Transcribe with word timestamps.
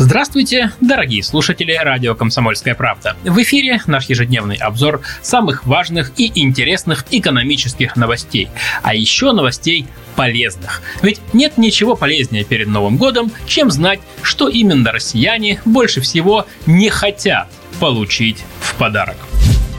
Здравствуйте, 0.00 0.70
дорогие 0.80 1.24
слушатели 1.24 1.72
радио 1.72 2.14
«Комсомольская 2.14 2.76
правда». 2.76 3.16
В 3.24 3.36
эфире 3.42 3.80
наш 3.88 4.08
ежедневный 4.08 4.54
обзор 4.54 5.00
самых 5.22 5.66
важных 5.66 6.12
и 6.16 6.30
интересных 6.40 7.04
экономических 7.10 7.96
новостей, 7.96 8.48
а 8.84 8.94
еще 8.94 9.32
новостей 9.32 9.86
полезных. 10.14 10.82
Ведь 11.02 11.20
нет 11.32 11.58
ничего 11.58 11.96
полезнее 11.96 12.44
перед 12.44 12.68
Новым 12.68 12.96
годом, 12.96 13.32
чем 13.44 13.72
знать, 13.72 13.98
что 14.22 14.48
именно 14.48 14.92
россияне 14.92 15.60
больше 15.64 16.00
всего 16.00 16.46
не 16.64 16.90
хотят 16.90 17.48
получить 17.80 18.44
в 18.60 18.76
подарок. 18.76 19.16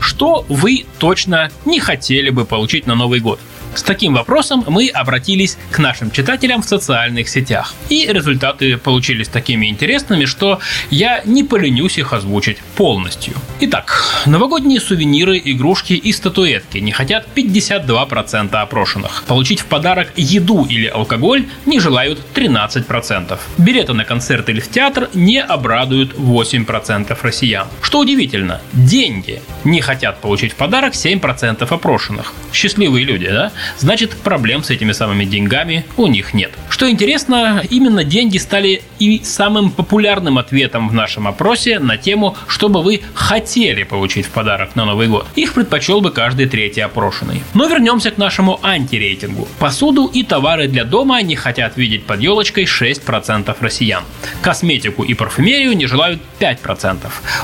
Что 0.02 0.46
вы 0.50 0.86
точно 0.98 1.50
не 1.64 1.80
хотели 1.80 2.30
бы 2.30 2.44
получить 2.44 2.88
на 2.88 2.96
Новый 2.96 3.22
год? 3.22 3.40
С 3.76 3.84
таким 3.84 4.14
вопросом 4.14 4.64
мы 4.68 4.88
обратились 4.88 5.58
к 5.72 5.80
нашим 5.80 6.12
читателям 6.12 6.62
в 6.62 6.66
социальных 6.66 7.30
сетях. 7.30 7.74
И 7.90 8.08
результаты 8.08 8.78
получились 8.78 9.28
такими 9.28 9.68
интересными, 9.68 10.26
что 10.26 10.60
я 10.90 11.22
не 11.26 11.44
поленюсь 11.44 11.98
их 11.98 12.14
озвучить 12.14 12.58
полностью. 12.76 13.34
Итак, 13.62 14.04
новогодние 14.26 14.80
сувениры, 14.80 15.42
игрушки 15.44 15.94
и 15.94 16.12
статуэтки 16.12 16.80
не 16.80 16.92
хотят 16.92 17.28
52% 17.36 18.56
опрошенных. 18.56 19.24
Получить 19.28 19.62
в 19.62 19.66
подарок 19.66 20.12
еду 20.16 20.66
или 20.66 20.88
алкоголь 20.88 21.46
не 21.66 21.80
желают 21.80 22.20
13%. 22.36 23.40
Билеты 23.58 23.94
на 23.94 24.06
концерт 24.06 24.50
или 24.50 24.60
в 24.60 24.70
театр 24.70 25.10
не 25.14 25.42
обрадуют 25.42 26.14
8% 26.14 27.18
россиян. 27.22 27.68
Что 27.82 28.00
удивительно, 28.00 28.62
деньги 28.74 29.42
не 29.64 29.82
хотят 29.82 30.22
получить 30.22 30.54
в 30.54 30.56
подарок 30.56 30.94
7% 30.94 31.68
опрошенных. 31.70 32.34
Счастливые 32.52 33.06
люди, 33.06 33.28
да? 33.28 33.52
Значит 33.78 34.16
проблем 34.16 34.64
с 34.64 34.70
этими 34.70 34.92
самыми 34.92 35.26
деньгами 35.26 35.86
у 35.98 36.08
них 36.08 36.34
нет. 36.34 36.52
Что 36.70 36.90
интересно, 36.90 37.64
именно 37.70 38.04
деньги 38.04 38.38
стали 38.38 38.82
и 39.00 39.22
самым 39.24 39.72
популярным 39.72 40.38
ответом 40.38 40.90
в 40.90 40.94
нашем 40.94 41.28
опросе 41.28 41.80
на 41.80 41.98
тему, 41.98 42.36
что 42.48 42.70
бы 42.70 42.82
вы 42.82 43.02
хотели 43.14 43.84
получить 43.84 44.26
в 44.26 44.30
подарок 44.30 44.76
на 44.76 44.86
Новый 44.86 45.08
год. 45.08 45.28
Их 45.36 45.54
предпочел 45.54 46.02
бы 46.02 46.12
каждый 46.12 46.48
третий 46.48 46.82
опрошенный. 46.82 47.42
Но 47.54 47.68
вернемся 47.68 48.12
к 48.12 48.18
нашему 48.18 48.60
антирейтингу. 48.64 49.48
Посуду 49.60 50.06
и 50.06 50.24
товары 50.24 50.68
для 50.68 50.84
дома 50.84 51.22
не 51.22 51.36
хотят 51.36 51.78
видеть 51.78 52.06
под 52.06 52.22
елочкой 52.22 52.66
6% 52.66 53.56
россиян. 53.60 54.04
Косметику 54.42 55.04
и 55.04 55.14
парфюмерию 55.14 55.76
не 55.76 55.86
желают 55.86 56.22
5%. 56.40 56.98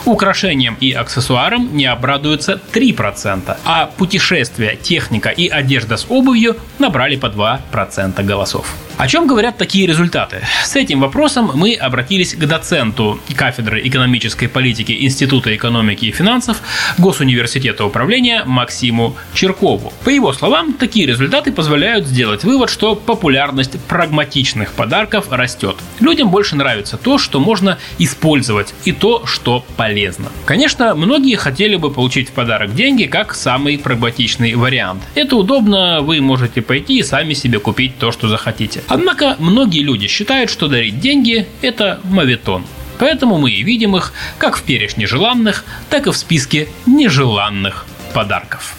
Украшениям 0.05 0.77
и 0.79 0.91
аксессуарам 0.91 1.75
не 1.75 1.85
обрадуются 1.85 2.61
3%. 2.73 3.57
А 3.65 3.87
путешествия, 3.97 4.75
техника 4.75 5.29
и 5.29 5.47
одежда 5.47 5.97
с 5.97 6.04
обувью 6.09 6.55
набрали 6.79 7.17
по 7.17 7.27
2% 7.27 8.23
голосов. 8.23 8.65
О 8.97 9.07
чем 9.07 9.27
говорят 9.27 9.57
такие 9.57 9.87
результаты? 9.87 10.41
С 10.63 10.77
этим 10.77 11.01
вопросом 11.01 11.51
мы 11.53 11.73
обратились 11.73 12.33
к 12.33 12.39
доценту 12.39 13.19
кафедры 13.35 13.85
экономической 13.85 14.47
политики 14.47 14.95
Института 15.01 15.53
экономики 15.53 16.05
и 16.05 16.11
финансов 16.13 16.61
Госуниверситета 16.97 17.83
управления 17.83 18.43
Максиму 18.45 19.17
Черкову. 19.33 19.91
По 20.05 20.09
его 20.09 20.31
словам, 20.31 20.71
такие 20.71 21.05
результаты 21.07 21.51
позволяют 21.51 22.07
сделать 22.07 22.45
вывод, 22.45 22.69
что 22.69 22.95
популярность 22.95 23.77
прагматичных 23.81 24.71
подарков 24.71 25.25
растет. 25.29 25.75
Людям 25.99 26.29
больше 26.29 26.55
нравится 26.55 26.95
то, 26.95 27.17
что 27.17 27.41
можно 27.41 27.77
использовать, 27.97 28.73
и 28.85 28.93
то, 28.93 29.25
что 29.25 29.65
полезно. 29.75 30.31
Конечно, 30.45 30.95
многие 30.95 31.35
хотели 31.35 31.75
бы 31.75 31.91
получить 31.91 32.29
в 32.29 32.31
подарок 32.31 32.73
деньги 32.73 33.03
как 33.03 33.35
самый 33.35 33.77
прагматичный 33.77 34.55
вариант. 34.55 35.03
Это 35.15 35.35
удобно, 35.35 35.99
вы 36.01 36.21
можете 36.21 36.61
пойти 36.61 36.99
и 36.99 37.03
сами 37.03 37.33
себе 37.33 37.59
купить 37.59 37.97
то, 37.99 38.13
что 38.13 38.29
захотите. 38.29 38.84
Однако 38.87 39.35
многие 39.39 39.81
люди 39.81 40.07
считают, 40.07 40.49
что 40.49 40.67
дарить 40.67 40.99
деньги– 40.99 41.47
это 41.61 41.99
мавитон. 42.03 42.65
Поэтому 42.99 43.37
мы 43.37 43.51
и 43.51 43.63
видим 43.63 43.95
их 43.95 44.13
как 44.37 44.57
в 44.57 44.63
перечне 44.63 45.07
желанных, 45.07 45.65
так 45.89 46.07
и 46.07 46.11
в 46.11 46.17
списке 46.17 46.69
нежеланных 46.85 47.85
подарков. 48.13 48.75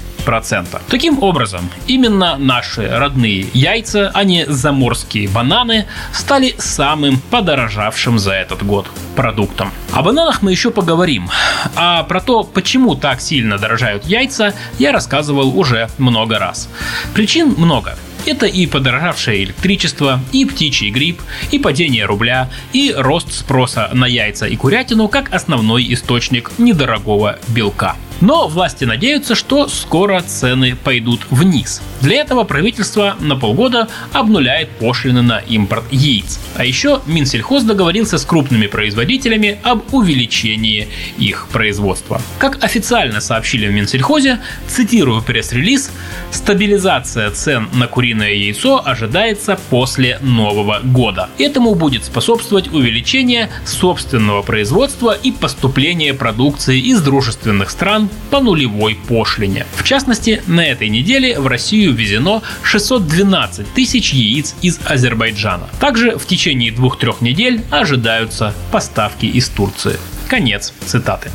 Таким 0.87 1.21
образом, 1.21 1.69
именно 1.87 2.37
наши 2.37 2.87
родные 2.87 3.47
яйца, 3.53 4.11
а 4.13 4.23
не 4.23 4.45
заморские 4.45 5.27
бананы, 5.27 5.87
стали 6.13 6.55
самым 6.57 7.19
подорожавшим 7.29 8.19
за 8.19 8.33
этот 8.33 8.65
год 8.65 8.87
продуктом. 9.15 9.71
О 9.91 10.01
бананах 10.01 10.41
мы 10.41 10.51
еще 10.51 10.71
поговорим. 10.71 11.29
А 11.75 12.03
про 12.03 12.21
то, 12.21 12.43
почему 12.43 12.95
так 12.95 13.21
сильно 13.21 13.57
дорожают 13.57 14.05
яйца, 14.05 14.53
я 14.79 14.91
рассказывал 14.91 15.57
уже 15.57 15.89
много 15.97 16.39
раз. 16.39 16.69
Причин 17.13 17.53
много. 17.57 17.97
Это 18.25 18.45
и 18.45 18.67
подорожавшее 18.67 19.43
электричество, 19.43 20.19
и 20.31 20.45
птичий 20.45 20.91
грипп, 20.91 21.21
и 21.49 21.57
падение 21.57 22.05
рубля, 22.05 22.49
и 22.71 22.93
рост 22.95 23.33
спроса 23.33 23.89
на 23.93 24.05
яйца 24.05 24.45
и 24.47 24.55
курятину 24.55 25.07
как 25.07 25.33
основной 25.33 25.91
источник 25.93 26.51
недорогого 26.57 27.39
белка. 27.47 27.95
Но 28.21 28.47
власти 28.47 28.85
надеются, 28.85 29.33
что 29.33 29.67
скоро 29.67 30.21
цены 30.21 30.75
пойдут 30.75 31.21
вниз. 31.31 31.81
Для 32.01 32.21
этого 32.21 32.43
правительство 32.43 33.15
на 33.19 33.35
полгода 33.35 33.87
обнуляет 34.13 34.69
пошлины 34.69 35.23
на 35.23 35.39
импорт 35.39 35.83
яиц. 35.91 36.39
А 36.55 36.63
еще 36.63 37.01
Минсельхоз 37.07 37.63
договорился 37.63 38.19
с 38.19 38.25
крупными 38.25 38.67
производителями 38.67 39.59
об 39.63 39.93
увеличении 39.93 40.87
их 41.17 41.47
производства. 41.51 42.21
Как 42.37 42.63
официально 42.63 43.21
сообщили 43.21 43.67
в 43.67 43.71
Минсельхозе, 43.71 44.39
цитирую 44.67 45.23
пресс-релиз, 45.23 45.91
стабилизация 46.31 47.31
цен 47.31 47.69
на 47.73 47.87
куриное 47.87 48.33
яйцо 48.33 48.81
ожидается 48.85 49.59
после 49.69 50.19
Нового 50.21 50.79
года. 50.83 51.29
Этому 51.39 51.73
будет 51.73 52.05
способствовать 52.05 52.71
увеличение 52.71 53.49
собственного 53.65 54.43
производства 54.43 55.11
и 55.11 55.31
поступление 55.31 56.13
продукции 56.13 56.79
из 56.79 57.01
дружественных 57.01 57.71
стран 57.71 58.10
по 58.29 58.39
нулевой 58.39 58.97
пошлине. 59.07 59.66
В 59.75 59.83
частности, 59.83 60.41
на 60.47 60.66
этой 60.66 60.90
неделе 60.90 61.40
в 61.40 61.47
Россию 61.47 61.93
ввезено 61.93 62.41
612 62.63 63.73
тысяч 63.73 64.13
яиц 64.13 64.55
из 64.61 64.79
Азербайджана. 64.85 65.69
Также 65.79 66.17
в 66.17 66.25
течение 66.25 66.72
двух-трех 66.72 67.22
недель 67.22 67.61
ожидаются 67.69 68.53
поставки 68.72 69.25
из 69.25 69.49
Турции. 69.49 69.97
Конец 70.28 70.73
цитаты. 70.85 71.29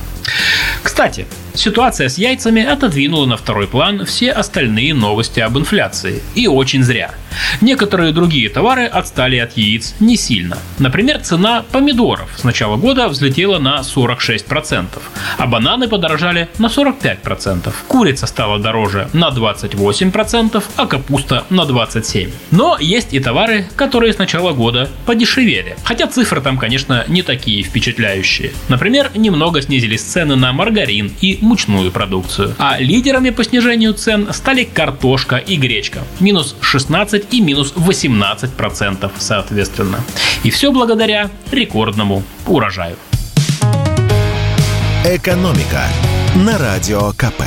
Кстати, 0.82 1.26
ситуация 1.56 2.08
с 2.08 2.18
яйцами 2.18 2.62
отодвинула 2.62 3.26
на 3.26 3.36
второй 3.36 3.66
план 3.66 4.04
все 4.04 4.32
остальные 4.32 4.94
новости 4.94 5.40
об 5.40 5.58
инфляции. 5.58 6.22
И 6.34 6.46
очень 6.46 6.82
зря. 6.82 7.10
Некоторые 7.60 8.12
другие 8.12 8.48
товары 8.48 8.86
отстали 8.86 9.36
от 9.36 9.56
яиц 9.56 9.94
не 10.00 10.16
сильно. 10.16 10.58
Например, 10.78 11.20
цена 11.20 11.64
помидоров 11.70 12.30
с 12.36 12.44
начала 12.44 12.76
года 12.76 13.08
взлетела 13.08 13.58
на 13.58 13.80
46%, 13.80 14.86
а 15.38 15.46
бананы 15.46 15.88
подорожали 15.88 16.48
на 16.58 16.66
45%. 16.66 17.72
Курица 17.88 18.26
стала 18.26 18.58
дороже 18.58 19.08
на 19.12 19.28
28%, 19.28 20.64
а 20.76 20.86
капуста 20.86 21.44
на 21.50 21.62
27%. 21.62 22.30
Но 22.50 22.76
есть 22.80 23.12
и 23.12 23.20
товары, 23.20 23.66
которые 23.76 24.12
с 24.12 24.18
начала 24.18 24.52
года 24.52 24.88
подешевели. 25.04 25.76
Хотя 25.84 26.06
цифры 26.06 26.40
там, 26.40 26.58
конечно, 26.58 27.04
не 27.08 27.22
такие 27.22 27.62
впечатляющие. 27.62 28.52
Например, 28.68 29.10
немного 29.14 29.62
снизились 29.62 30.02
цены 30.02 30.36
на 30.36 30.52
маргарин 30.52 31.12
и 31.20 31.38
мучную 31.46 31.90
продукцию. 31.90 32.54
А 32.58 32.78
лидерами 32.78 33.30
по 33.30 33.44
снижению 33.44 33.94
цен 33.94 34.28
стали 34.32 34.64
картошка 34.64 35.36
и 35.36 35.56
гречка. 35.56 36.00
Минус 36.20 36.56
16 36.60 37.32
и 37.32 37.40
минус 37.40 37.72
18 37.76 38.52
процентов 38.52 39.12
соответственно. 39.18 40.00
И 40.42 40.50
все 40.50 40.72
благодаря 40.72 41.30
рекордному 41.50 42.22
урожаю. 42.46 42.96
«Экономика» 45.04 45.84
на 46.34 46.58
Радио 46.58 47.12
КП. 47.12 47.42